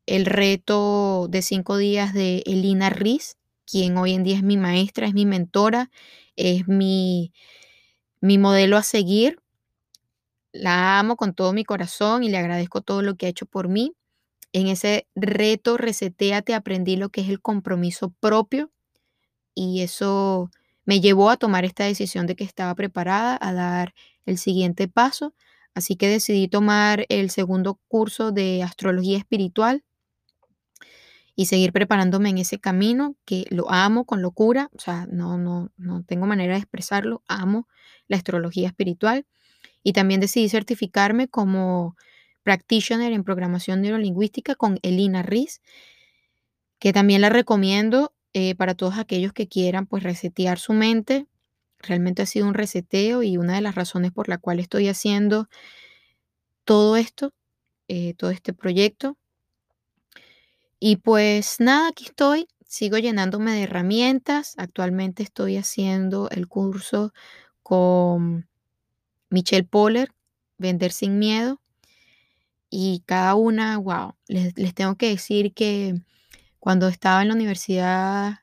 el 0.08 0.24
reto 0.24 1.28
de 1.28 1.42
cinco 1.42 1.76
días 1.76 2.14
de 2.14 2.42
Elina 2.46 2.88
Riz, 2.88 3.36
quien 3.66 3.98
hoy 3.98 4.14
en 4.14 4.24
día 4.24 4.36
es 4.36 4.42
mi 4.42 4.56
maestra, 4.56 5.06
es 5.06 5.12
mi 5.12 5.26
mentora, 5.26 5.90
es 6.34 6.66
mi, 6.66 7.32
mi 8.20 8.38
modelo 8.38 8.78
a 8.78 8.82
seguir. 8.82 9.38
La 10.52 10.98
amo 10.98 11.16
con 11.16 11.34
todo 11.34 11.52
mi 11.52 11.62
corazón 11.62 12.22
y 12.24 12.30
le 12.30 12.38
agradezco 12.38 12.80
todo 12.80 13.02
lo 13.02 13.16
que 13.16 13.26
ha 13.26 13.28
hecho 13.28 13.44
por 13.44 13.68
mí. 13.68 13.92
En 14.54 14.66
ese 14.66 15.06
reto 15.14 15.76
Reseteate 15.76 16.54
aprendí 16.54 16.96
lo 16.96 17.10
que 17.10 17.20
es 17.20 17.28
el 17.28 17.42
compromiso 17.42 18.10
propio 18.18 18.70
y 19.54 19.82
eso 19.82 20.50
me 20.86 21.00
llevó 21.00 21.28
a 21.28 21.36
tomar 21.36 21.66
esta 21.66 21.84
decisión 21.84 22.26
de 22.26 22.34
que 22.34 22.44
estaba 22.44 22.74
preparada 22.74 23.38
a 23.40 23.52
dar 23.52 23.94
el 24.24 24.38
siguiente 24.38 24.88
paso. 24.88 25.34
Así 25.74 25.96
que 25.96 26.08
decidí 26.08 26.48
tomar 26.48 27.04
el 27.10 27.28
segundo 27.30 27.78
curso 27.88 28.32
de 28.32 28.62
astrología 28.62 29.18
espiritual 29.18 29.84
y 31.38 31.46
seguir 31.46 31.72
preparándome 31.72 32.30
en 32.30 32.38
ese 32.38 32.58
camino 32.58 33.14
que 33.24 33.44
lo 33.50 33.70
amo 33.70 34.04
con 34.06 34.22
locura, 34.22 34.70
o 34.74 34.80
sea, 34.80 35.06
no, 35.08 35.38
no, 35.38 35.70
no 35.76 36.02
tengo 36.02 36.26
manera 36.26 36.54
de 36.54 36.58
expresarlo, 36.58 37.22
amo 37.28 37.68
la 38.08 38.16
astrología 38.16 38.66
espiritual 38.66 39.24
y 39.84 39.92
también 39.92 40.20
decidí 40.20 40.48
certificarme 40.48 41.28
como 41.28 41.96
practitioner 42.42 43.12
en 43.12 43.22
programación 43.22 43.82
neurolingüística 43.82 44.56
con 44.56 44.80
Elina 44.82 45.22
Riz, 45.22 45.60
que 46.80 46.92
también 46.92 47.20
la 47.20 47.28
recomiendo 47.28 48.12
eh, 48.32 48.56
para 48.56 48.74
todos 48.74 48.98
aquellos 48.98 49.32
que 49.32 49.46
quieran 49.46 49.86
pues 49.86 50.02
resetear 50.02 50.58
su 50.58 50.72
mente. 50.72 51.26
Realmente 51.78 52.22
ha 52.22 52.26
sido 52.26 52.48
un 52.48 52.54
reseteo 52.54 53.22
y 53.22 53.36
una 53.36 53.54
de 53.54 53.60
las 53.60 53.76
razones 53.76 54.10
por 54.10 54.28
la 54.28 54.38
cual 54.38 54.58
estoy 54.58 54.88
haciendo 54.88 55.48
todo 56.64 56.96
esto, 56.96 57.32
eh, 57.88 58.14
todo 58.14 58.30
este 58.30 58.54
proyecto. 58.54 59.17
Y 60.80 60.96
pues 60.96 61.56
nada, 61.60 61.88
aquí 61.88 62.04
estoy, 62.04 62.46
sigo 62.66 62.98
llenándome 62.98 63.52
de 63.52 63.64
herramientas. 63.64 64.54
Actualmente 64.58 65.22
estoy 65.22 65.56
haciendo 65.56 66.30
el 66.30 66.46
curso 66.46 67.12
con 67.62 68.48
Michelle 69.30 69.64
Poller, 69.64 70.10
Vender 70.58 70.92
sin 70.92 71.18
Miedo. 71.18 71.60
Y 72.70 73.02
cada 73.06 73.34
una, 73.34 73.78
wow, 73.78 74.14
les, 74.26 74.54
tengo 74.74 74.96
que 74.96 75.08
decir 75.08 75.54
que 75.54 75.94
cuando 76.60 76.88
estaba 76.88 77.22
en 77.22 77.28
la 77.28 77.34
universidad 77.34 78.40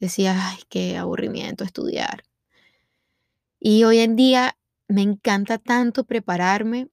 decía, 0.00 0.50
ay, 0.50 0.58
qué 0.68 0.96
aburrimiento 0.96 1.64
estudiar. 1.64 2.24
Y 3.58 3.84
hoy 3.84 3.98
en 3.98 4.16
día 4.16 4.56
me 4.88 5.02
encanta 5.02 5.58
tanto 5.58 6.04
prepararme 6.04 6.88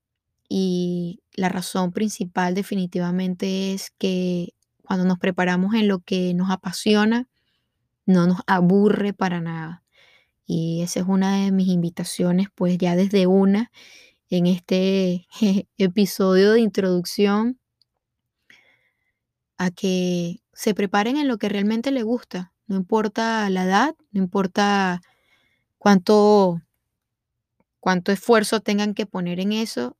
y 0.49 1.21
la 1.34 1.49
razón 1.49 1.91
principal 1.91 2.56
definitivamente 2.56 3.73
es 3.73 3.91
que 3.91 4.54
cuando 4.91 5.06
nos 5.06 5.19
preparamos 5.19 5.73
en 5.73 5.88
lo 5.88 5.99
que 5.99 6.34
nos 6.34 6.51
apasiona, 6.51 7.30
no 8.06 8.27
nos 8.27 8.41
aburre 8.45 9.13
para 9.13 9.39
nada. 9.39 9.86
Y 10.45 10.82
esa 10.82 10.99
es 10.99 11.06
una 11.08 11.38
de 11.38 11.54
mis 11.54 11.69
invitaciones, 11.69 12.49
pues 12.54 12.77
ya 12.77 12.97
desde 12.97 13.25
una 13.25 13.71
en 14.30 14.47
este 14.47 15.27
episodio 15.77 16.51
de 16.51 16.60
introducción 16.60 17.58
a 19.58 19.71
que 19.71 20.41
se 20.51 20.73
preparen 20.73 21.15
en 21.15 21.30
lo 21.30 21.38
que 21.38 21.47
realmente 21.47 21.91
les 21.91 22.04
gusta. 22.04 22.51
No 22.67 22.75
importa 22.75 23.49
la 23.49 23.63
edad, 23.63 23.95
no 24.12 24.21
importa 24.21 25.01
cuánto, 25.77 26.62
cuánto 27.80 28.12
esfuerzo 28.12 28.60
tengan 28.60 28.93
que 28.93 29.06
poner 29.06 29.39
en 29.39 29.54
eso, 29.54 29.95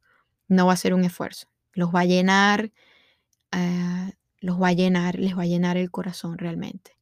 no 0.50 0.66
va 0.66 0.74
a 0.74 0.76
ser 0.76 0.94
un 0.94 1.06
esfuerzo. 1.06 1.48
Los 1.72 1.96
va 1.96 2.02
a 2.02 2.06
llenar, 2.06 2.74
ah, 3.54 4.12
los 4.42 4.62
va 4.62 4.70
a 4.70 4.74
llenar, 4.74 5.18
les 5.18 5.38
va 5.38 5.44
a 5.44 5.48
llenar 5.48 5.78
el 5.78 5.90
corazón 5.90 6.38
realmente. 6.38 6.98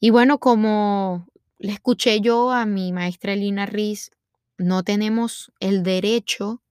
Y 0.00 0.10
bueno, 0.10 0.38
como 0.38 1.26
le 1.58 1.72
escuché 1.72 2.20
yo 2.20 2.50
a 2.50 2.66
mi 2.66 2.92
maestra 2.92 3.32
Elina 3.32 3.66
Riz 3.66 4.10
no 4.58 4.82
tenemos 4.82 5.52
el 5.60 5.82
derecho 5.82 6.62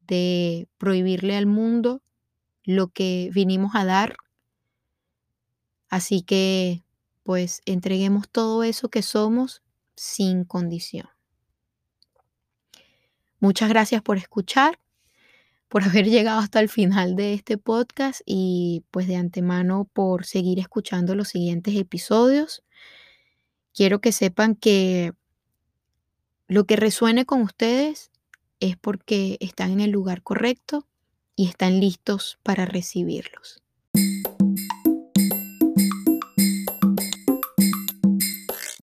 de 0.00 0.68
prohibirle 0.78 1.36
al 1.36 1.46
mundo 1.46 2.02
lo 2.64 2.88
que 2.88 3.30
vinimos 3.32 3.74
a 3.74 3.84
dar. 3.84 4.16
Así 5.88 6.22
que, 6.22 6.82
pues, 7.22 7.62
entreguemos 7.66 8.28
todo 8.28 8.62
eso 8.62 8.88
que 8.88 9.02
somos 9.02 9.62
sin 9.96 10.44
condición. 10.44 11.08
Muchas 13.40 13.68
gracias 13.68 14.02
por 14.02 14.16
escuchar, 14.16 14.78
por 15.68 15.84
haber 15.84 16.06
llegado 16.06 16.40
hasta 16.40 16.60
el 16.60 16.68
final 16.68 17.16
de 17.16 17.34
este 17.34 17.58
podcast 17.58 18.20
y 18.26 18.84
pues 18.90 19.06
de 19.06 19.16
antemano 19.16 19.88
por 19.92 20.24
seguir 20.24 20.58
escuchando 20.58 21.14
los 21.14 21.28
siguientes 21.28 21.76
episodios. 21.76 22.62
Quiero 23.74 24.00
que 24.00 24.12
sepan 24.12 24.54
que 24.54 25.12
lo 26.48 26.64
que 26.64 26.76
resuene 26.76 27.26
con 27.26 27.42
ustedes 27.42 28.10
es 28.60 28.76
porque 28.76 29.36
están 29.40 29.72
en 29.72 29.80
el 29.80 29.90
lugar 29.90 30.22
correcto 30.22 30.86
y 31.36 31.46
están 31.46 31.78
listos 31.78 32.38
para 32.42 32.66
recibirlos. 32.66 33.62